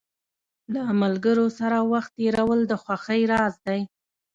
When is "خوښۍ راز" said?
2.83-3.55